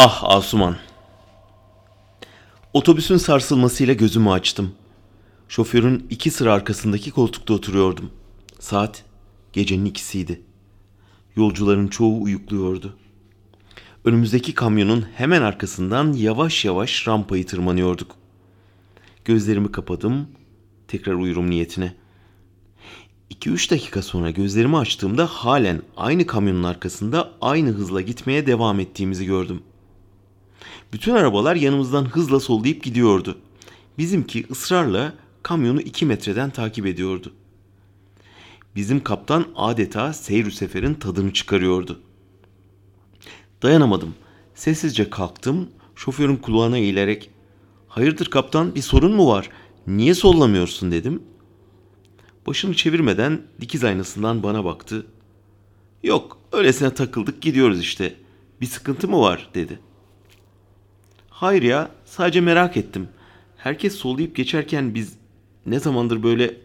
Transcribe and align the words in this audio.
Ah 0.00 0.24
Asuman. 0.24 0.76
Otobüsün 2.72 3.16
sarsılmasıyla 3.16 3.94
gözümü 3.94 4.30
açtım. 4.30 4.72
Şoförün 5.48 6.06
iki 6.10 6.30
sıra 6.30 6.52
arkasındaki 6.52 7.10
koltukta 7.10 7.54
oturuyordum. 7.54 8.10
Saat 8.58 9.04
gecenin 9.52 9.84
ikisiydi. 9.84 10.42
Yolcuların 11.36 11.88
çoğu 11.88 12.22
uyukluyordu. 12.22 12.96
Önümüzdeki 14.04 14.54
kamyonun 14.54 15.06
hemen 15.14 15.42
arkasından 15.42 16.12
yavaş 16.12 16.64
yavaş 16.64 17.08
rampayı 17.08 17.46
tırmanıyorduk. 17.46 18.16
Gözlerimi 19.24 19.72
kapadım, 19.72 20.28
tekrar 20.88 21.14
uyurum 21.14 21.50
niyetine. 21.50 21.94
2-3 23.30 23.70
dakika 23.70 24.02
sonra 24.02 24.30
gözlerimi 24.30 24.78
açtığımda 24.78 25.26
halen 25.26 25.82
aynı 25.96 26.26
kamyonun 26.26 26.64
arkasında 26.64 27.32
aynı 27.40 27.70
hızla 27.70 28.00
gitmeye 28.00 28.46
devam 28.46 28.80
ettiğimizi 28.80 29.26
gördüm. 29.26 29.62
Bütün 30.92 31.14
arabalar 31.14 31.56
yanımızdan 31.56 32.04
hızla 32.04 32.40
sollayıp 32.40 32.82
gidiyordu. 32.82 33.38
Bizimki 33.98 34.46
ısrarla 34.50 35.14
kamyonu 35.42 35.80
2 35.80 36.06
metreden 36.06 36.50
takip 36.50 36.86
ediyordu. 36.86 37.32
Bizim 38.76 39.04
kaptan 39.04 39.46
adeta 39.56 40.12
seyir 40.12 40.50
seferin 40.50 40.94
tadını 40.94 41.32
çıkarıyordu. 41.32 42.00
Dayanamadım. 43.62 44.14
Sessizce 44.54 45.10
kalktım. 45.10 45.68
Şoförün 45.94 46.36
kulağına 46.36 46.78
eğilerek 46.78 47.30
"Hayırdır 47.88 48.26
kaptan? 48.26 48.74
Bir 48.74 48.82
sorun 48.82 49.12
mu 49.12 49.28
var? 49.28 49.50
Niye 49.86 50.14
sollamıyorsun?" 50.14 50.90
dedim. 50.90 51.22
Başını 52.46 52.74
çevirmeden 52.74 53.42
dikiz 53.60 53.84
aynasından 53.84 54.42
bana 54.42 54.64
baktı. 54.64 55.06
"Yok, 56.02 56.38
öylesine 56.52 56.94
takıldık 56.94 57.42
gidiyoruz 57.42 57.80
işte. 57.80 58.14
Bir 58.60 58.66
sıkıntı 58.66 59.08
mı 59.08 59.20
var?" 59.20 59.50
dedi. 59.54 59.80
"Hayır 61.38 61.62
ya, 61.62 61.90
sadece 62.04 62.40
merak 62.40 62.76
ettim. 62.76 63.08
Herkes 63.56 63.94
sollayıp 63.94 64.36
geçerken 64.36 64.94
biz 64.94 65.18
ne 65.66 65.80
zamandır 65.80 66.22
böyle 66.22 66.56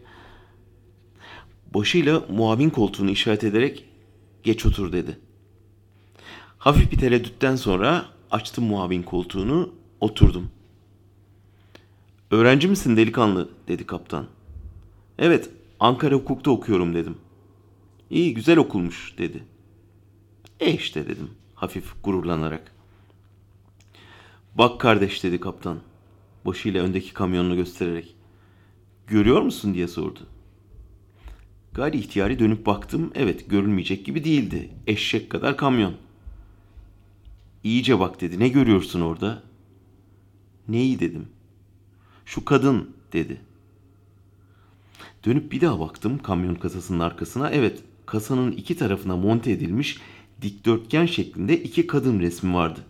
başıyla 1.74 2.22
muavin 2.30 2.70
koltuğunu 2.70 3.10
işaret 3.10 3.44
ederek 3.44 3.84
geç 4.42 4.66
otur 4.66 4.92
dedi. 4.92 5.18
Hafif 6.58 6.92
bir 6.92 6.98
tereddütten 6.98 7.56
sonra 7.56 8.04
açtım 8.30 8.64
muavin 8.64 9.02
koltuğunu, 9.02 9.72
oturdum. 10.00 10.50
Öğrenci 12.30 12.68
misin 12.68 12.96
delikanlı 12.96 13.48
dedi 13.68 13.86
kaptan. 13.86 14.26
Evet, 15.18 15.50
Ankara 15.80 16.14
hukukta 16.14 16.50
okuyorum 16.50 16.94
dedim. 16.94 17.16
İyi, 18.10 18.34
güzel 18.34 18.58
okulmuş 18.58 19.14
dedi. 19.18 19.44
E 20.60 20.72
işte 20.72 21.08
dedim 21.08 21.30
hafif 21.54 22.04
gururlanarak. 22.04 22.73
Bak 24.58 24.80
kardeş 24.80 25.24
dedi 25.24 25.40
kaptan. 25.40 25.78
Başıyla 26.46 26.82
öndeki 26.82 27.12
kamyonunu 27.14 27.56
göstererek. 27.56 28.14
Görüyor 29.06 29.42
musun 29.42 29.74
diye 29.74 29.88
sordu. 29.88 30.20
Gayri 31.72 31.98
ihtiyari 31.98 32.38
dönüp 32.38 32.66
baktım. 32.66 33.10
Evet 33.14 33.50
görülmeyecek 33.50 34.06
gibi 34.06 34.24
değildi. 34.24 34.70
Eşek 34.86 35.30
kadar 35.30 35.56
kamyon. 35.56 35.94
İyice 37.64 37.98
bak 38.00 38.20
dedi. 38.20 38.40
Ne 38.40 38.48
görüyorsun 38.48 39.00
orada? 39.00 39.42
Neyi 40.68 41.00
dedim. 41.00 41.28
Şu 42.24 42.44
kadın 42.44 42.90
dedi. 43.12 43.40
Dönüp 45.24 45.52
bir 45.52 45.60
daha 45.60 45.80
baktım 45.80 46.18
kamyon 46.18 46.54
kasasının 46.54 47.00
arkasına. 47.00 47.50
Evet 47.50 47.82
kasanın 48.06 48.52
iki 48.52 48.76
tarafına 48.76 49.16
monte 49.16 49.50
edilmiş 49.50 50.00
dikdörtgen 50.42 51.06
şeklinde 51.06 51.62
iki 51.62 51.86
kadın 51.86 52.20
resmi 52.20 52.54
vardı. 52.54 52.80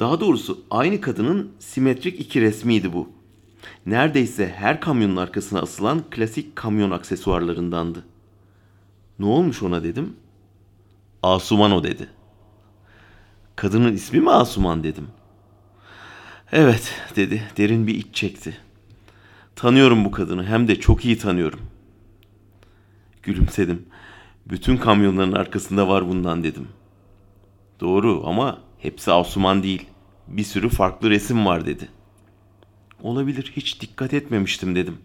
Daha 0.00 0.20
doğrusu 0.20 0.64
aynı 0.70 1.00
kadının 1.00 1.52
simetrik 1.58 2.20
iki 2.20 2.40
resmiydi 2.40 2.92
bu. 2.92 3.08
Neredeyse 3.86 4.48
her 4.56 4.80
kamyonun 4.80 5.16
arkasına 5.16 5.60
asılan 5.60 6.02
klasik 6.10 6.56
kamyon 6.56 6.90
aksesuarlarındandı. 6.90 8.04
Ne 9.18 9.26
olmuş 9.26 9.62
ona 9.62 9.84
dedim. 9.84 10.16
Asuman 11.22 11.72
o 11.72 11.84
dedi. 11.84 12.08
Kadının 13.56 13.92
ismi 13.92 14.20
mi 14.20 14.30
Asuman 14.30 14.84
dedim. 14.84 15.08
Evet 16.52 16.94
dedi 17.16 17.42
derin 17.56 17.86
bir 17.86 17.94
iç 17.94 18.14
çekti. 18.14 18.56
Tanıyorum 19.56 20.04
bu 20.04 20.10
kadını 20.10 20.46
hem 20.46 20.68
de 20.68 20.80
çok 20.80 21.04
iyi 21.04 21.18
tanıyorum. 21.18 21.60
Gülümsedim. 23.22 23.86
Bütün 24.46 24.76
kamyonların 24.76 25.32
arkasında 25.32 25.88
var 25.88 26.08
bundan 26.08 26.44
dedim. 26.44 26.68
Doğru 27.80 28.22
ama 28.26 28.69
hepsi 28.82 29.12
Asuman 29.12 29.62
değil. 29.62 29.86
Bir 30.28 30.44
sürü 30.44 30.68
farklı 30.68 31.10
resim 31.10 31.46
var 31.46 31.66
dedi. 31.66 31.88
Olabilir 33.02 33.52
hiç 33.56 33.80
dikkat 33.80 34.14
etmemiştim 34.14 34.74
dedim. 34.74 34.98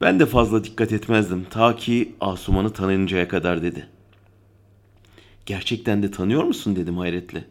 Ben 0.00 0.20
de 0.20 0.26
fazla 0.26 0.64
dikkat 0.64 0.92
etmezdim 0.92 1.46
ta 1.50 1.76
ki 1.76 2.14
Asuman'ı 2.20 2.72
tanıyıncaya 2.72 3.28
kadar 3.28 3.62
dedi. 3.62 3.88
Gerçekten 5.46 6.02
de 6.02 6.10
tanıyor 6.10 6.44
musun 6.44 6.76
dedim 6.76 6.98
hayretle. 6.98 7.44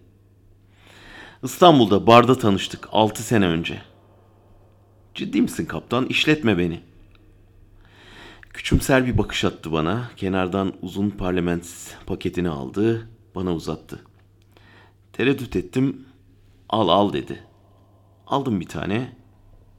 İstanbul'da 1.44 2.08
barda 2.08 2.38
tanıştık 2.38 2.88
6 2.92 3.24
sene 3.24 3.48
önce. 3.48 3.82
Ciddi 5.16 5.42
misin 5.42 5.66
kaptan? 5.66 6.06
İşletme 6.06 6.58
beni. 6.58 6.80
Küçümser 8.54 9.06
bir 9.06 9.18
bakış 9.18 9.46
attı 9.46 9.72
bana. 9.72 10.12
Kenardan 10.18 10.74
uzun 10.82 11.10
parlament 11.10 11.68
paketini 12.06 12.50
aldı, 12.50 13.10
bana 13.36 13.54
uzattı. 13.54 14.00
Tereddüt 15.16 15.56
ettim. 15.56 16.06
Al 16.70 16.88
al 16.90 17.14
dedi. 17.14 17.44
Aldım 18.28 18.60
bir 18.60 18.68
tane. 18.68 19.16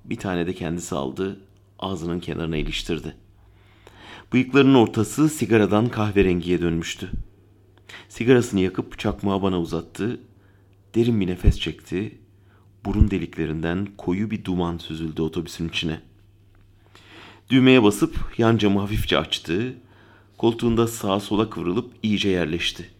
Bir 0.04 0.16
tane 0.16 0.46
de 0.46 0.54
kendisi 0.54 0.94
aldı. 0.94 1.40
Ağzının 1.78 2.20
kenarına 2.20 2.56
iliştirdi. 2.56 3.16
Bıyıklarının 4.32 4.74
ortası 4.74 5.28
sigaradan 5.28 5.88
kahverengiye 5.88 6.60
dönmüştü. 6.60 7.10
Sigarasını 8.08 8.60
yakıp 8.60 8.98
çakmağı 8.98 9.42
bana 9.42 9.60
uzattı. 9.60 10.20
Derin 10.94 11.20
bir 11.20 11.26
nefes 11.26 11.60
çekti. 11.60 12.18
Burun 12.84 13.10
deliklerinden 13.10 13.88
koyu 13.98 14.30
bir 14.30 14.44
duman 14.44 14.78
süzüldü 14.78 15.22
otobüsün 15.22 15.68
içine. 15.68 16.00
Düğmeye 17.50 17.82
basıp 17.82 18.34
yan 18.38 18.56
camı 18.56 18.80
hafifçe 18.80 19.18
açtı. 19.18 19.74
Koltuğunda 20.38 20.86
sağa 20.86 21.20
sola 21.20 21.50
kıvrılıp 21.50 21.92
iyice 22.02 22.28
yerleşti. 22.28 22.95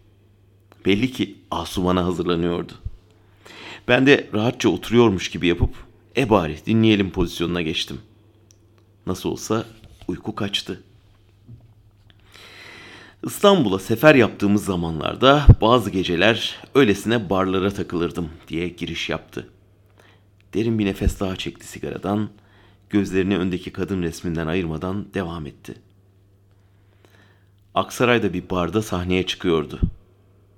Belli 0.85 1.11
ki 1.11 1.35
Asuman'a 1.51 2.05
hazırlanıyordu. 2.05 2.73
Ben 3.87 4.07
de 4.07 4.29
rahatça 4.33 4.69
oturuyormuş 4.69 5.29
gibi 5.29 5.47
yapıp 5.47 5.69
e 6.17 6.29
bari 6.29 6.65
dinleyelim 6.65 7.11
pozisyonuna 7.11 7.61
geçtim. 7.61 7.99
Nasıl 9.07 9.29
olsa 9.29 9.65
uyku 10.07 10.35
kaçtı. 10.35 10.83
İstanbul'a 13.23 13.79
sefer 13.79 14.15
yaptığımız 14.15 14.65
zamanlarda 14.65 15.45
bazı 15.61 15.89
geceler 15.89 16.57
öylesine 16.75 17.29
barlara 17.29 17.71
takılırdım 17.71 18.29
diye 18.47 18.67
giriş 18.67 19.09
yaptı. 19.09 19.49
Derin 20.53 20.79
bir 20.79 20.85
nefes 20.85 21.19
daha 21.19 21.35
çekti 21.35 21.67
sigaradan, 21.67 22.29
gözlerini 22.89 23.37
öndeki 23.37 23.73
kadın 23.73 24.03
resminden 24.03 24.47
ayırmadan 24.47 25.07
devam 25.13 25.45
etti. 25.45 25.75
Aksaray'da 27.75 28.33
bir 28.33 28.49
barda 28.49 28.81
sahneye 28.81 29.25
çıkıyordu. 29.25 29.79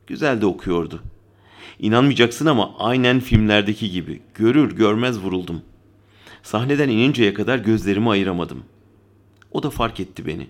Güzel 0.09 0.41
de 0.41 0.45
okuyordu. 0.45 1.03
İnanmayacaksın 1.79 2.45
ama 2.45 2.77
aynen 2.77 3.19
filmlerdeki 3.19 3.91
gibi 3.91 4.21
görür 4.35 4.75
görmez 4.75 5.19
vuruldum. 5.19 5.61
Sahneden 6.43 6.89
ininceye 6.89 7.33
kadar 7.33 7.57
gözlerimi 7.57 8.09
ayıramadım. 8.09 8.63
O 9.51 9.63
da 9.63 9.69
fark 9.69 9.99
etti 9.99 10.25
beni. 10.25 10.47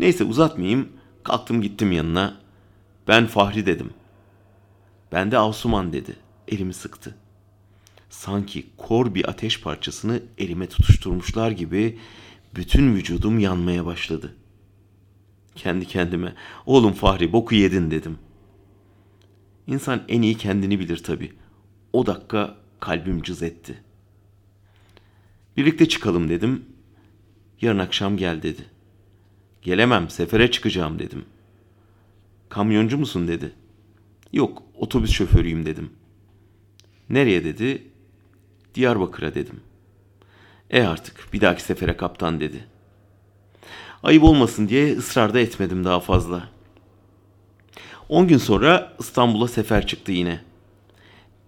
Neyse 0.00 0.24
uzatmayayım, 0.24 0.88
kalktım 1.24 1.62
gittim 1.62 1.92
yanına. 1.92 2.36
Ben 3.08 3.26
Fahri 3.26 3.66
dedim. 3.66 3.90
Ben 5.12 5.30
de 5.30 5.38
Asuman 5.38 5.92
dedi. 5.92 6.16
Elimi 6.48 6.74
sıktı. 6.74 7.14
Sanki 8.10 8.66
kor 8.76 9.14
bir 9.14 9.28
ateş 9.28 9.60
parçasını 9.60 10.22
elime 10.38 10.66
tutuşturmuşlar 10.66 11.50
gibi 11.50 11.98
bütün 12.54 12.94
vücudum 12.94 13.38
yanmaya 13.38 13.86
başladı. 13.86 14.34
Kendi 15.54 15.86
kendime, 15.86 16.34
oğlum 16.66 16.92
Fahri 16.92 17.32
boku 17.32 17.54
yedin 17.54 17.90
dedim.'' 17.90 18.31
İnsan 19.66 20.02
en 20.08 20.22
iyi 20.22 20.36
kendini 20.36 20.78
bilir 20.78 21.02
tabi. 21.02 21.32
O 21.92 22.06
dakika 22.06 22.56
kalbim 22.80 23.22
cız 23.22 23.42
etti. 23.42 23.82
Birlikte 25.56 25.88
çıkalım 25.88 26.28
dedim. 26.28 26.64
Yarın 27.60 27.78
akşam 27.78 28.16
gel 28.16 28.42
dedi. 28.42 28.64
Gelemem 29.62 30.10
sefere 30.10 30.50
çıkacağım 30.50 30.98
dedim. 30.98 31.24
Kamyoncu 32.48 32.98
musun 32.98 33.28
dedi. 33.28 33.52
Yok 34.32 34.62
otobüs 34.74 35.10
şoförüyüm 35.10 35.66
dedim. 35.66 35.90
Nereye 37.10 37.44
dedi. 37.44 37.82
Diyarbakır'a 38.74 39.34
dedim. 39.34 39.60
E 40.70 40.82
artık 40.82 41.28
bir 41.32 41.40
dahaki 41.40 41.62
sefere 41.62 41.96
kaptan 41.96 42.40
dedi. 42.40 42.64
Ayıp 44.02 44.24
olmasın 44.24 44.68
diye 44.68 44.96
ısrar 44.96 45.34
da 45.34 45.40
etmedim 45.40 45.84
daha 45.84 46.00
fazla.'' 46.00 46.61
10 48.08 48.28
gün 48.28 48.38
sonra 48.38 48.96
İstanbul'a 48.98 49.48
sefer 49.48 49.86
çıktı 49.86 50.12
yine. 50.12 50.40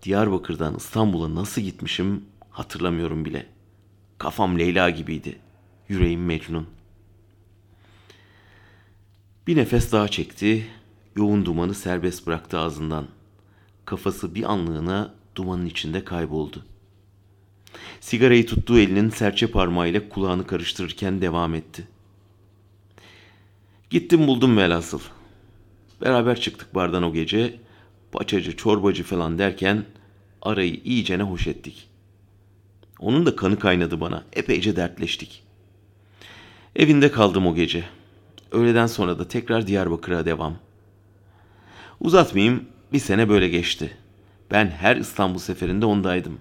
Diyarbakır'dan 0.03 0.77
İstanbul'a 0.77 1.35
nasıl 1.35 1.63
gitmişim 1.63 2.25
hatırlamıyorum 2.51 3.25
bile. 3.25 3.47
Kafam 4.19 4.59
Leyla 4.59 4.91
gibiydi. 4.91 5.39
Yüreğim 5.89 6.25
Mecnun. 6.25 6.67
Bir 9.47 9.57
nefes 9.57 9.93
daha 9.93 10.09
çekti. 10.09 10.67
Yoğun 11.17 11.47
dumanı 11.47 11.75
serbest 11.75 12.27
bıraktı 12.27 12.59
ağzından. 12.59 13.07
Kafası 13.85 14.35
bir 14.35 14.53
anlığına 14.53 15.15
dumanın 15.35 15.67
içinde 15.67 16.05
kayboldu. 16.05 16.65
Sigarayı 18.01 18.47
tuttuğu 18.47 18.79
elinin 18.79 19.11
serçe 19.11 19.47
parmağıyla 19.47 20.09
kulağını 20.09 20.47
karıştırırken 20.47 21.21
devam 21.21 21.55
etti. 21.55 21.89
Gittim 23.91 24.27
buldum 24.27 24.57
velhasıl. 24.57 25.01
Beraber 26.05 26.41
çıktık 26.41 26.75
bardan 26.75 27.03
o 27.03 27.13
gece. 27.13 27.55
Paçacı, 28.13 28.57
çorbacı 28.57 29.03
falan 29.03 29.39
derken 29.39 29.85
arayı 30.43 30.81
iyicene 30.85 31.23
hoş 31.23 31.47
ettik. 31.47 31.89
Onun 32.99 33.27
da 33.27 33.37
kanı 33.37 33.59
kaynadı 33.59 34.01
bana. 34.01 34.25
Epeyce 34.33 34.77
dertleştik. 34.77 35.43
Evinde 36.77 37.11
kaldım 37.11 37.47
o 37.47 37.55
gece. 37.55 37.85
Öğleden 38.53 38.87
sonra 38.87 39.19
da 39.19 39.29
tekrar 39.29 39.67
Diyarbakır'a 39.67 40.27
devam. 40.27 40.57
Uzatmayayım, 42.01 42.65
bir 42.93 42.99
sene 42.99 43.29
böyle 43.29 43.49
geçti. 43.49 43.97
Ben 44.51 44.67
her 44.67 44.97
İstanbul 44.97 45.39
seferinde 45.39 45.87
ondaydım. 45.87 46.41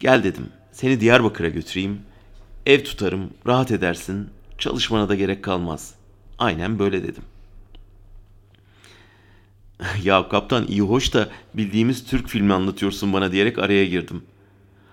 Gel 0.00 0.24
dedim, 0.24 0.48
seni 0.72 1.00
Diyarbakır'a 1.00 1.48
götüreyim. 1.48 2.00
Ev 2.66 2.84
tutarım, 2.84 3.30
rahat 3.46 3.70
edersin, 3.70 4.30
çalışmana 4.58 5.08
da 5.08 5.14
gerek 5.14 5.44
kalmaz. 5.44 5.94
Aynen 6.38 6.78
böyle 6.78 7.02
dedim. 7.02 7.24
ya 10.04 10.28
kaptan 10.28 10.66
iyi 10.68 10.80
hoş 10.80 11.14
da 11.14 11.28
bildiğimiz 11.54 12.06
Türk 12.06 12.28
filmi 12.28 12.52
anlatıyorsun 12.52 13.12
bana 13.12 13.32
diyerek 13.32 13.58
araya 13.58 13.86
girdim. 13.86 14.22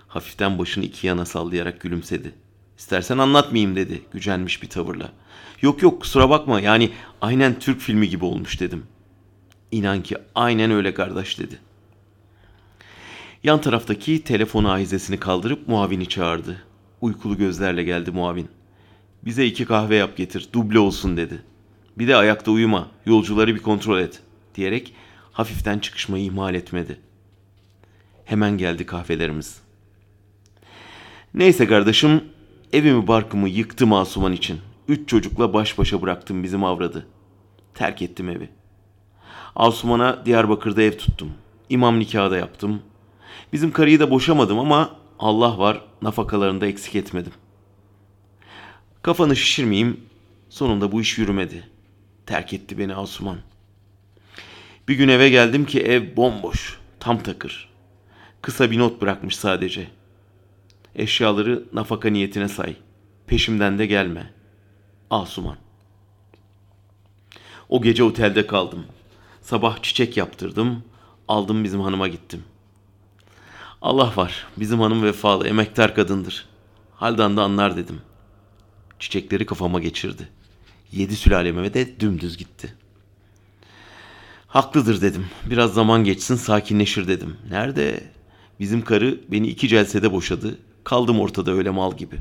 Hafiften 0.08 0.58
başını 0.58 0.84
iki 0.84 1.06
yana 1.06 1.24
sallayarak 1.24 1.80
gülümsedi. 1.80 2.34
İstersen 2.78 3.18
anlatmayayım 3.18 3.76
dedi 3.76 4.02
gücenmiş 4.12 4.62
bir 4.62 4.68
tavırla. 4.68 5.12
Yok 5.62 5.82
yok 5.82 6.00
kusura 6.00 6.30
bakma 6.30 6.60
yani 6.60 6.90
aynen 7.20 7.58
Türk 7.58 7.80
filmi 7.80 8.08
gibi 8.08 8.24
olmuş 8.24 8.60
dedim. 8.60 8.82
İnan 9.70 10.02
ki 10.02 10.16
aynen 10.34 10.70
öyle 10.70 10.94
kardeş 10.94 11.38
dedi. 11.38 11.58
Yan 13.44 13.60
taraftaki 13.60 14.24
telefon 14.24 14.64
ahizesini 14.64 15.20
kaldırıp 15.20 15.68
muavini 15.68 16.08
çağırdı. 16.08 16.62
Uykulu 17.00 17.36
gözlerle 17.36 17.82
geldi 17.82 18.10
muavin. 18.10 18.48
Bize 19.24 19.46
iki 19.46 19.64
kahve 19.64 19.96
yap 19.96 20.16
getir, 20.16 20.48
duble 20.52 20.78
olsun 20.78 21.16
dedi. 21.16 21.42
Bir 21.98 22.08
de 22.08 22.16
ayakta 22.16 22.50
uyuma, 22.50 22.88
yolcuları 23.06 23.54
bir 23.54 23.62
kontrol 23.62 23.98
et 23.98 24.22
diyerek 24.56 24.94
hafiften 25.32 25.78
çıkışmayı 25.78 26.24
ihmal 26.24 26.54
etmedi. 26.54 27.00
Hemen 28.24 28.58
geldi 28.58 28.86
kahvelerimiz. 28.86 29.60
Neyse 31.34 31.66
kardeşim, 31.66 32.24
evimi 32.72 33.06
barkımı 33.06 33.48
yıktım 33.48 33.92
Asuman 33.92 34.32
için. 34.32 34.60
Üç 34.88 35.08
çocukla 35.08 35.52
baş 35.52 35.78
başa 35.78 36.02
bıraktım 36.02 36.42
bizim 36.42 36.64
avradı. 36.64 37.06
Terk 37.74 38.02
ettim 38.02 38.28
evi. 38.28 38.48
Asuman'a 39.56 40.26
Diyarbakır'da 40.26 40.82
ev 40.82 40.98
tuttum. 40.98 41.32
İmam 41.68 41.98
nikahı 41.98 42.30
da 42.30 42.36
yaptım. 42.36 42.82
Bizim 43.52 43.72
karıyı 43.72 44.00
da 44.00 44.10
boşamadım 44.10 44.58
ama 44.58 44.96
Allah 45.18 45.58
var 45.58 45.80
nafakalarını 46.02 46.60
da 46.60 46.66
eksik 46.66 46.96
etmedim. 46.96 47.32
Kafanı 49.02 49.36
şişirmeyeyim. 49.36 50.00
Sonunda 50.48 50.92
bu 50.92 51.00
iş 51.00 51.18
yürümedi. 51.18 51.68
Terk 52.26 52.52
etti 52.52 52.78
beni 52.78 52.94
Asuman. 52.94 53.36
Bir 54.88 54.94
gün 54.94 55.08
eve 55.08 55.28
geldim 55.28 55.66
ki 55.66 55.80
ev 55.80 56.16
bomboş. 56.16 56.78
Tam 57.00 57.22
takır. 57.22 57.68
Kısa 58.42 58.70
bir 58.70 58.78
not 58.78 59.00
bırakmış 59.00 59.36
sadece. 59.36 59.88
Eşyaları 60.94 61.64
nafaka 61.72 62.08
niyetine 62.08 62.48
say. 62.48 62.76
Peşimden 63.26 63.78
de 63.78 63.86
gelme. 63.86 64.32
Asuman. 65.10 65.56
O 67.68 67.82
gece 67.82 68.04
otelde 68.04 68.46
kaldım. 68.46 68.86
Sabah 69.42 69.82
çiçek 69.82 70.16
yaptırdım. 70.16 70.84
Aldım 71.28 71.64
bizim 71.64 71.80
hanıma 71.80 72.08
gittim. 72.08 72.44
Allah 73.82 74.12
var. 74.16 74.46
Bizim 74.56 74.80
hanım 74.80 75.02
vefalı, 75.02 75.48
emektar 75.48 75.94
kadındır. 75.94 76.46
Haldan 76.94 77.36
da 77.36 77.42
anlar 77.42 77.76
dedim. 77.76 78.00
Çiçekleri 78.98 79.46
kafama 79.46 79.80
geçirdi. 79.80 80.28
Yedi 80.92 81.16
sülaleme 81.16 81.74
de 81.74 82.00
dümdüz 82.00 82.36
gitti. 82.36 82.74
Haklıdır 84.46 85.00
dedim. 85.00 85.26
Biraz 85.50 85.74
zaman 85.74 86.04
geçsin 86.04 86.36
sakinleşir 86.36 87.08
dedim. 87.08 87.36
Nerede? 87.50 88.00
Bizim 88.60 88.82
karı 88.82 89.20
beni 89.28 89.48
iki 89.48 89.68
celsede 89.68 90.12
boşadı. 90.12 90.58
Kaldım 90.84 91.20
ortada 91.20 91.52
öyle 91.52 91.70
mal 91.70 91.96
gibi. 91.96 92.16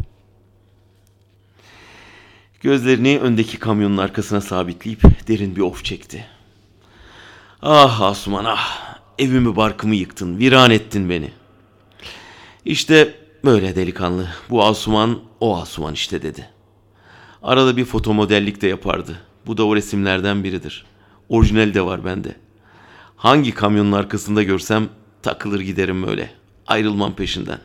Gözlerini 2.61 3.19
öndeki 3.19 3.59
kamyonun 3.59 3.97
arkasına 3.97 4.41
sabitleyip 4.41 5.01
derin 5.27 5.55
bir 5.55 5.61
of 5.61 5.85
çekti. 5.85 6.25
Ah 7.61 8.01
Asuman 8.01 8.45
ah. 8.45 8.95
Evimi 9.19 9.55
barkımı 9.55 9.95
yıktın, 9.95 10.39
viran 10.39 10.71
ettin 10.71 11.09
beni. 11.09 11.31
İşte 12.65 13.15
böyle 13.45 13.75
delikanlı. 13.75 14.27
Bu 14.49 14.63
Asuman 14.63 15.19
o 15.39 15.57
Asuman 15.57 15.93
işte 15.93 16.21
dedi. 16.21 16.49
Arada 17.43 17.77
bir 17.77 17.85
foto 17.85 18.13
modellik 18.13 18.61
de 18.61 18.67
yapardı. 18.67 19.21
Bu 19.47 19.57
da 19.57 19.65
o 19.65 19.75
resimlerden 19.75 20.43
biridir. 20.43 20.85
Orijinali 21.29 21.73
de 21.73 21.85
var 21.85 22.05
bende. 22.05 22.35
Hangi 23.15 23.51
kamyonun 23.51 23.91
arkasında 23.91 24.43
görsem 24.43 24.89
takılır 25.21 25.59
giderim 25.59 26.07
böyle. 26.07 26.31
Ayrılmam 26.67 27.15
peşinden. 27.15 27.59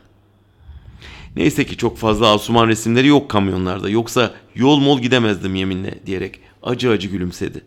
Neyse 1.35 1.65
ki 1.65 1.77
çok 1.77 1.97
fazla 1.97 2.27
Asuman 2.27 2.67
resimleri 2.67 3.07
yok 3.07 3.29
kamyonlarda. 3.29 3.89
Yoksa 3.89 4.33
yol 4.55 4.79
mol 4.79 4.99
gidemezdim 4.99 5.55
yeminle 5.55 5.99
diyerek 6.05 6.39
acı 6.63 6.89
acı 6.89 7.07
gülümsedi. 7.07 7.61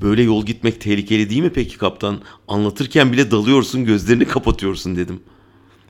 Böyle 0.00 0.22
yol 0.22 0.46
gitmek 0.46 0.80
tehlikeli 0.80 1.30
değil 1.30 1.42
mi 1.42 1.52
peki 1.52 1.78
kaptan? 1.78 2.20
Anlatırken 2.48 3.12
bile 3.12 3.30
dalıyorsun 3.30 3.84
gözlerini 3.84 4.24
kapatıyorsun 4.24 4.96
dedim. 4.96 5.20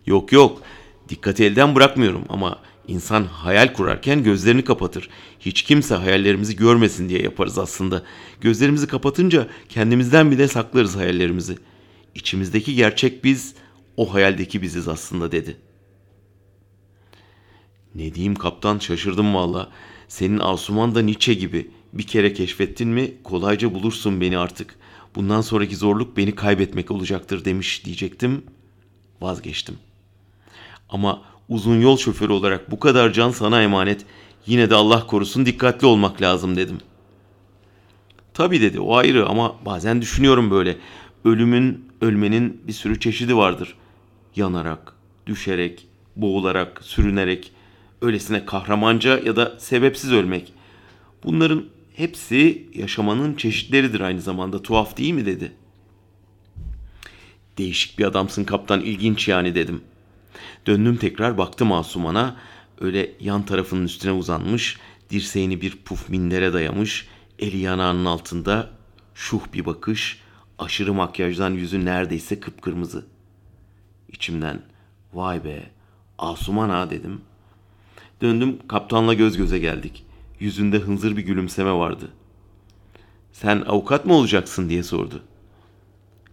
Yok 0.07 0.33
yok 0.33 0.63
dikkati 1.09 1.45
elden 1.45 1.75
bırakmıyorum 1.75 2.25
ama 2.29 2.59
insan 2.89 3.25
hayal 3.25 3.73
kurarken 3.73 4.23
gözlerini 4.23 4.65
kapatır. 4.65 5.09
Hiç 5.41 5.63
kimse 5.63 5.95
hayallerimizi 5.95 6.57
görmesin 6.57 7.09
diye 7.09 7.23
yaparız 7.23 7.59
aslında. 7.59 8.03
Gözlerimizi 8.41 8.87
kapatınca 8.87 9.49
kendimizden 9.69 10.31
bile 10.31 10.49
saklarız 10.49 10.97
hayallerimizi. 10.97 11.59
İçimizdeki 12.15 12.75
gerçek 12.75 13.25
biz 13.25 13.55
o 13.97 14.15
hayaldeki 14.15 14.63
biziz 14.63 14.89
aslında 14.89 15.33
dedi. 15.33 15.57
Ne 17.95 18.15
diyeyim 18.15 18.35
kaptan 18.35 18.79
şaşırdım 18.79 19.35
valla. 19.35 19.71
Senin 20.09 20.39
Asuman 20.39 20.95
da 20.95 21.03
Nietzsche 21.03 21.35
gibi. 21.35 21.71
Bir 21.93 22.03
kere 22.03 22.33
keşfettin 22.33 22.89
mi 22.89 23.15
kolayca 23.25 23.75
bulursun 23.75 24.21
beni 24.21 24.39
artık. 24.39 24.79
Bundan 25.15 25.41
sonraki 25.41 25.77
zorluk 25.77 26.17
beni 26.17 26.35
kaybetmek 26.35 26.91
olacaktır 26.91 27.45
demiş 27.45 27.85
diyecektim. 27.85 28.43
Vazgeçtim. 29.21 29.79
Ama 30.89 31.23
uzun 31.49 31.81
yol 31.81 31.97
şoförü 31.97 32.33
olarak 32.33 32.71
bu 32.71 32.81
kadar 32.81 33.13
can 33.13 33.31
sana 33.31 33.63
emanet. 33.63 34.05
Yine 34.47 34.71
de 34.71 34.75
Allah 34.75 35.07
korusun 35.07 35.47
dikkatli 35.47 35.87
olmak 35.87 36.23
lazım 36.23 36.57
dedim. 36.57 36.79
Tabii 38.35 38.61
dedi 38.61 38.81
o 38.81 38.97
ayrı 38.97 39.27
ama 39.27 39.57
bazen 39.67 40.03
düşünüyorum 40.03 40.51
böyle. 40.51 40.77
Ölümün, 41.25 41.85
ölmenin 42.01 42.61
bir 42.67 42.73
sürü 42.73 43.01
çeşidi 43.01 43.37
vardır. 43.37 43.75
Yanarak, 44.37 44.93
düşerek, 45.27 45.87
boğularak, 46.17 46.81
sürünerek, 46.85 47.53
öylesine 48.03 48.45
kahramanca 48.45 49.19
ya 49.19 49.37
da 49.37 49.55
sebepsiz 49.59 50.13
ölmek. 50.13 50.53
Bunların 51.25 51.65
hepsi 51.95 52.67
yaşamanın 52.75 53.35
çeşitleridir 53.35 54.01
aynı 54.01 54.21
zamanda. 54.21 54.63
Tuhaf 54.63 54.97
değil 54.97 55.13
mi 55.13 55.27
dedi. 55.27 55.53
Değişik 57.59 57.99
bir 57.99 58.05
adamsın 58.05 58.45
kaptan 58.45 58.81
ilginç 58.81 59.29
yani 59.29 59.55
dedim. 59.55 59.81
Döndüm 60.69 60.97
tekrar 60.97 61.39
baktım 61.39 61.73
Asuman'a. 61.73 62.37
Öyle 62.81 63.13
yan 63.21 63.43
tarafının 63.43 63.85
üstüne 63.85 64.13
uzanmış, 64.13 64.79
dirseğini 65.11 65.61
bir 65.61 65.77
puf 65.77 66.09
mindere 66.09 66.53
dayamış, 66.53 67.09
eli 67.39 67.59
yanağının 67.59 68.05
altında 68.05 68.71
şuh 69.15 69.41
bir 69.53 69.67
bakış, 69.67 70.21
aşırı 70.59 70.95
makyajdan 70.95 71.51
yüzü 71.51 71.85
neredeyse 71.85 72.41
kıpkırmızı. 72.41 73.07
İçimden 74.09 74.63
vay 75.13 75.45
be 75.45 75.71
Asuman 76.19 76.71
ha 76.71 76.91
dedim. 76.91 77.21
Döndüm 78.21 78.59
kaptanla 78.69 79.15
göz 79.15 79.37
göze 79.37 79.59
geldik. 79.59 80.07
Yüzünde 80.41 80.79
hınzır 80.79 81.17
bir 81.17 81.23
gülümseme 81.23 81.73
vardı. 81.73 82.11
Sen 83.33 83.65
avukat 83.67 84.07
mı 84.07 84.15
olacaksın 84.15 84.69
diye 84.69 84.83
sordu. 84.83 85.23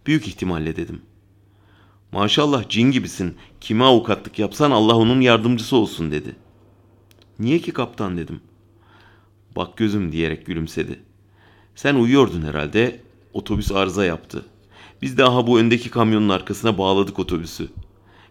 Büyük 0.06 0.28
ihtimalle 0.28 0.76
dedim. 0.76 1.02
Maşallah 2.12 2.68
cin 2.68 2.90
gibisin. 2.90 3.36
Kime 3.60 3.84
avukatlık 3.84 4.38
yapsan 4.38 4.70
Allah 4.70 4.96
onun 4.96 5.20
yardımcısı 5.20 5.76
olsun 5.76 6.10
dedi. 6.10 6.36
Niye 7.38 7.58
ki 7.58 7.72
kaptan 7.72 8.16
dedim. 8.16 8.40
Bak 9.56 9.76
gözüm 9.76 10.12
diyerek 10.12 10.46
gülümsedi. 10.46 11.00
Sen 11.74 11.94
uyuyordun 11.94 12.42
herhalde. 12.42 13.00
Otobüs 13.32 13.72
arıza 13.72 14.04
yaptı. 14.04 14.44
Biz 15.02 15.18
de 15.18 15.24
aha 15.24 15.46
bu 15.46 15.58
öndeki 15.58 15.90
kamyonun 15.90 16.28
arkasına 16.28 16.78
bağladık 16.78 17.18
otobüsü. 17.18 17.68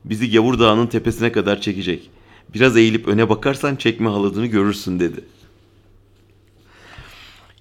Bizi 0.06 0.32
Gavur 0.32 0.60
Dağı'nın 0.60 0.88
tepesine 0.88 1.32
kadar 1.32 1.62
çekecek. 1.62 2.10
Biraz 2.54 2.78
eğilip 2.78 3.08
öne 3.08 3.30
bakarsan 3.30 3.76
çekme 3.76 4.10
haladını 4.10 4.46
görürsün 4.46 5.00
dedi. 5.00 5.26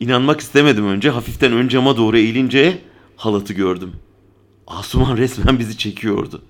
İnanmak 0.00 0.40
istemedim 0.40 0.87
önce. 0.87 1.11
Hafiften 1.11 1.52
ön 1.52 1.68
cama 1.68 1.97
doğru 1.97 2.18
eğilince 2.18 2.78
halatı 3.16 3.52
gördüm. 3.52 3.92
Asuman 4.66 5.16
resmen 5.16 5.59
bizi 5.59 5.78
çekiyordu. 5.78 6.42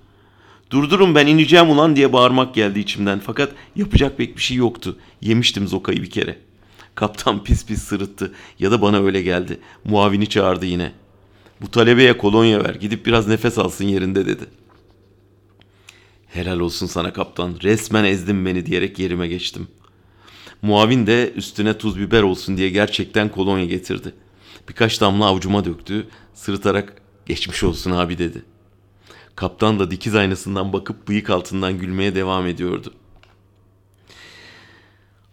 Durdurun 0.69 1.15
ben 1.15 1.27
ineceğim 1.27 1.69
ulan 1.69 1.95
diye 1.95 2.13
bağırmak 2.13 2.55
geldi 2.55 2.79
içimden. 2.79 3.19
Fakat 3.19 3.51
yapacak 3.75 4.17
pek 4.17 4.37
bir 4.37 4.41
şey 4.41 4.57
yoktu. 4.57 4.97
Yemiştim 5.21 5.67
zokayı 5.67 6.01
bir 6.01 6.09
kere. 6.09 6.37
Kaptan 6.95 7.43
pis 7.43 7.65
pis 7.65 7.83
sırıttı. 7.83 8.33
Ya 8.59 8.71
da 8.71 8.81
bana 8.81 8.99
öyle 8.99 9.21
geldi. 9.21 9.59
Muavini 9.83 10.29
çağırdı 10.29 10.65
yine. 10.65 10.91
Bu 11.61 11.71
talebeye 11.71 12.17
kolonya 12.17 12.63
ver. 12.63 12.75
Gidip 12.75 13.05
biraz 13.05 13.27
nefes 13.27 13.57
alsın 13.57 13.85
yerinde 13.85 14.25
dedi. 14.25 14.45
Helal 16.27 16.59
olsun 16.59 16.87
sana 16.87 17.13
kaptan. 17.13 17.55
Resmen 17.63 18.03
ezdin 18.03 18.45
beni 18.45 18.65
diyerek 18.65 18.99
yerime 18.99 19.27
geçtim. 19.27 19.67
Muavin 20.61 21.07
de 21.07 21.31
üstüne 21.31 21.77
tuz 21.77 21.99
biber 21.99 22.21
olsun 22.21 22.57
diye 22.57 22.69
gerçekten 22.69 23.29
kolonya 23.29 23.65
getirdi. 23.65 24.13
Birkaç 24.69 25.01
damla 25.01 25.25
avucuma 25.25 25.65
döktü. 25.65 26.07
Sırıtarak 26.33 27.01
geçmiş 27.25 27.63
olsun 27.63 27.91
abi 27.91 28.17
dedi. 28.17 28.43
Kaptan 29.35 29.79
da 29.79 29.91
dikiz 29.91 30.15
aynasından 30.15 30.73
bakıp 30.73 31.07
bıyık 31.07 31.29
altından 31.29 31.79
gülmeye 31.79 32.15
devam 32.15 32.47
ediyordu. 32.47 32.93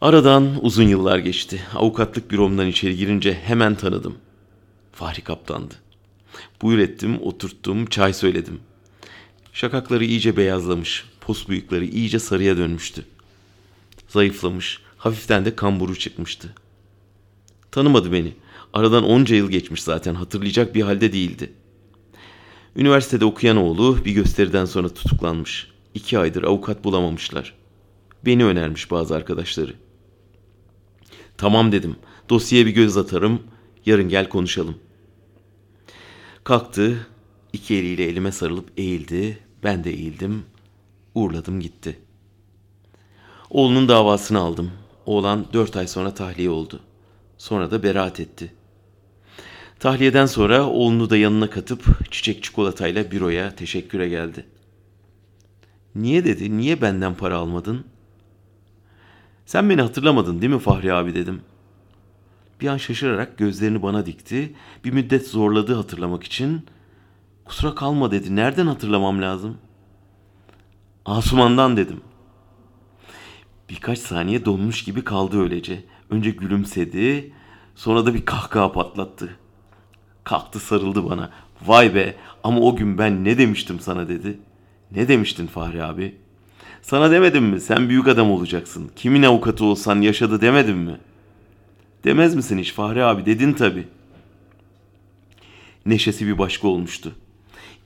Aradan 0.00 0.64
uzun 0.64 0.88
yıllar 0.88 1.18
geçti. 1.18 1.62
Avukatlık 1.74 2.30
büromdan 2.30 2.66
içeri 2.66 2.96
girince 2.96 3.34
hemen 3.34 3.74
tanıdım. 3.74 4.16
Fahri 4.92 5.20
kaptandı. 5.20 5.74
Buyur 6.62 6.78
ettim, 6.78 7.18
oturttum, 7.22 7.86
çay 7.86 8.12
söyledim. 8.12 8.60
Şakakları 9.52 10.04
iyice 10.04 10.36
beyazlamış, 10.36 11.04
pos 11.20 11.48
bıyıkları 11.48 11.84
iyice 11.84 12.18
sarıya 12.18 12.56
dönmüştü. 12.56 13.04
Zayıflamış, 14.08 14.80
hafiften 14.96 15.44
de 15.44 15.56
kamburu 15.56 15.98
çıkmıştı. 15.98 16.54
Tanımadı 17.70 18.12
beni. 18.12 18.32
Aradan 18.72 19.04
onca 19.04 19.36
yıl 19.36 19.50
geçmiş 19.50 19.82
zaten, 19.82 20.14
hatırlayacak 20.14 20.74
bir 20.74 20.82
halde 20.82 21.12
değildi. 21.12 21.52
Üniversitede 22.76 23.24
okuyan 23.24 23.56
oğlu 23.56 24.04
bir 24.04 24.12
gösteriden 24.12 24.64
sonra 24.64 24.88
tutuklanmış. 24.88 25.72
İki 25.94 26.18
aydır 26.18 26.42
avukat 26.42 26.84
bulamamışlar. 26.84 27.54
Beni 28.26 28.44
önermiş 28.44 28.90
bazı 28.90 29.14
arkadaşları. 29.16 29.74
Tamam 31.36 31.72
dedim. 31.72 31.96
Dosyaya 32.28 32.66
bir 32.66 32.70
göz 32.70 32.96
atarım. 32.96 33.42
Yarın 33.86 34.08
gel 34.08 34.28
konuşalım. 34.28 34.74
Kalktı. 36.44 37.06
iki 37.52 37.74
eliyle 37.74 38.04
elime 38.04 38.32
sarılıp 38.32 38.68
eğildi. 38.76 39.38
Ben 39.64 39.84
de 39.84 39.90
eğildim. 39.90 40.44
Uğurladım 41.14 41.60
gitti. 41.60 41.98
Oğlunun 43.50 43.88
davasını 43.88 44.38
aldım. 44.38 44.70
Oğlan 45.06 45.46
dört 45.52 45.76
ay 45.76 45.88
sonra 45.88 46.14
tahliye 46.14 46.50
oldu. 46.50 46.80
Sonra 47.38 47.70
da 47.70 47.82
beraat 47.82 48.20
etti. 48.20 48.52
Tahliyeden 49.82 50.26
sonra 50.26 50.66
oğlunu 50.66 51.10
da 51.10 51.16
yanına 51.16 51.50
katıp 51.50 52.10
çiçek 52.10 52.42
çikolatayla 52.42 53.10
büroya 53.10 53.56
teşekküre 53.56 54.08
geldi. 54.08 54.46
Niye 55.94 56.24
dedi, 56.24 56.56
niye 56.56 56.82
benden 56.82 57.14
para 57.14 57.36
almadın? 57.36 57.84
Sen 59.46 59.70
beni 59.70 59.82
hatırlamadın 59.82 60.40
değil 60.40 60.52
mi 60.52 60.58
Fahri 60.58 60.94
abi 60.94 61.14
dedim. 61.14 61.40
Bir 62.60 62.66
an 62.68 62.76
şaşırarak 62.76 63.38
gözlerini 63.38 63.82
bana 63.82 64.06
dikti. 64.06 64.54
Bir 64.84 64.92
müddet 64.92 65.28
zorladı 65.28 65.74
hatırlamak 65.74 66.24
için. 66.24 66.66
Kusura 67.44 67.74
kalma 67.74 68.10
dedi. 68.10 68.36
Nereden 68.36 68.66
hatırlamam 68.66 69.22
lazım? 69.22 69.58
Asuman'dan 71.04 71.76
dedim. 71.76 72.00
Birkaç 73.70 73.98
saniye 73.98 74.44
donmuş 74.44 74.84
gibi 74.84 75.04
kaldı 75.04 75.40
öylece. 75.40 75.84
Önce 76.10 76.30
gülümsedi, 76.30 77.32
sonra 77.74 78.06
da 78.06 78.14
bir 78.14 78.24
kahkaha 78.24 78.72
patlattı. 78.72 79.41
Kalktı 80.24 80.60
sarıldı 80.60 81.10
bana. 81.10 81.30
Vay 81.66 81.94
be 81.94 82.14
ama 82.44 82.60
o 82.60 82.76
gün 82.76 82.98
ben 82.98 83.24
ne 83.24 83.38
demiştim 83.38 83.80
sana 83.80 84.08
dedi. 84.08 84.38
Ne 84.92 85.08
demiştin 85.08 85.46
Fahri 85.46 85.84
abi? 85.84 86.14
Sana 86.82 87.10
demedim 87.10 87.44
mi 87.44 87.60
sen 87.60 87.88
büyük 87.88 88.08
adam 88.08 88.30
olacaksın. 88.30 88.90
Kimin 88.96 89.22
avukatı 89.22 89.64
olsan 89.64 90.00
yaşadı 90.00 90.40
demedim 90.40 90.78
mi? 90.78 90.96
Demez 92.04 92.34
misin 92.34 92.58
hiç 92.58 92.72
Fahri 92.72 93.04
abi 93.04 93.26
dedin 93.26 93.52
tabi. 93.52 93.88
Neşesi 95.86 96.26
bir 96.26 96.38
başka 96.38 96.68
olmuştu. 96.68 97.12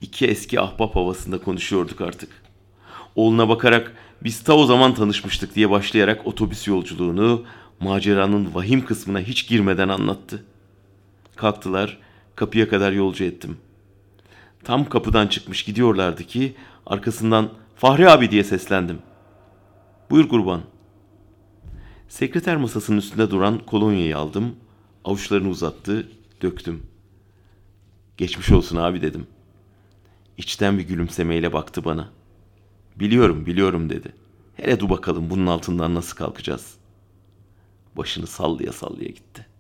İki 0.00 0.26
eski 0.26 0.61
ahbap 0.61 0.97
havasında 0.97 1.38
konuşuyorduk 1.38 2.00
artık. 2.00 2.31
Oğluna 3.14 3.49
bakarak 3.49 3.93
biz 4.25 4.45
ta 4.45 4.57
o 4.57 4.66
zaman 4.66 4.95
tanışmıştık 4.95 5.55
diye 5.55 5.71
başlayarak 5.71 6.26
otobüs 6.26 6.69
yolculuğunu 6.69 7.45
maceranın 7.81 8.55
vahim 8.55 8.85
kısmına 8.85 9.21
hiç 9.21 9.49
girmeden 9.49 9.88
anlattı. 9.88 10.45
Kalktılar, 11.37 11.99
kapıya 12.37 12.69
kadar 12.69 12.93
yolcu 12.93 13.25
ettim. 13.25 13.57
Tam 14.64 14.88
kapıdan 14.88 15.26
çıkmış 15.26 15.62
gidiyorlardı 15.62 16.25
ki 16.25 16.57
arkasından 16.87 17.50
Fahri 17.76 18.11
abi 18.11 18.31
diye 18.31 18.45
seslendim. 18.45 18.99
Buyur 20.11 20.28
kurban. 20.28 20.61
Sekreter 22.09 22.57
masasının 22.57 22.99
üstünde 22.99 23.31
duran 23.31 23.59
kolonyayı 23.59 24.19
aldım. 24.19 24.57
Avuçlarını 25.05 25.49
uzattı, 25.49 26.09
döktüm. 26.43 26.83
Geçmiş 28.16 28.50
olsun 28.50 28.76
abi 28.76 29.02
dedim. 29.02 29.26
İçten 30.37 30.78
bir 30.78 30.83
gülümsemeyle 30.83 31.52
baktı 31.52 31.85
bana. 31.85 32.09
Biliyorum, 32.97 33.47
biliyorum 33.47 33.90
dedi. 33.90 34.12
Hele 34.55 34.81
dur 34.81 34.90
bakalım 34.90 35.31
bunun 35.31 35.47
altından 35.47 35.95
nasıl 35.95 36.16
kalkacağız. 36.16 36.75
Başını 37.97 38.26
sallaya 38.26 38.73
sallaya 38.73 39.09
gitti.'' 39.09 39.56